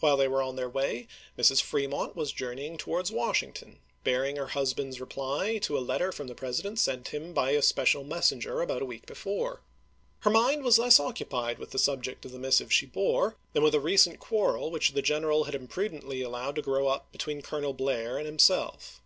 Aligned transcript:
While 0.00 0.18
they 0.18 0.28
were 0.28 0.42
on 0.42 0.56
theii' 0.56 0.70
way, 0.70 1.08
Mrs. 1.38 1.62
Fremont 1.62 2.14
was 2.14 2.30
jour 2.30 2.54
neying 2.54 2.76
towards 2.76 3.10
Washington, 3.10 3.78
bearing 4.04 4.36
her 4.36 4.48
husband's 4.48 5.00
reply 5.00 5.56
to 5.60 5.78
a 5.78 5.80
letter 5.80 6.12
from 6.12 6.26
the 6.26 6.34
President 6.34 6.78
sent 6.78 7.08
him 7.08 7.32
by 7.32 7.58
special 7.60 8.04
messenger 8.04 8.60
about 8.60 8.82
a 8.82 8.84
week 8.84 9.06
before. 9.06 9.62
Her 10.18 10.30
mind 10.30 10.62
was 10.62 10.78
less 10.78 11.00
occupied 11.00 11.58
with 11.58 11.70
the 11.70 11.78
subject 11.78 12.26
of 12.26 12.32
the 12.32 12.38
mis 12.38 12.56
sive 12.58 12.70
she 12.70 12.84
bore 12.84 13.36
than 13.54 13.62
with 13.62 13.74
a 13.74 13.80
recent 13.80 14.18
quarrel 14.20 14.70
which 14.70 14.92
the 14.92 15.00
general 15.00 15.44
had 15.44 15.54
imprudently 15.54 16.20
allowed 16.20 16.56
to 16.56 16.60
grow 16.60 16.88
up 16.88 17.10
between 17.10 17.40
Colonel 17.40 17.72
Blair 17.72 18.18
and 18.18 18.26
himself. 18.26 19.00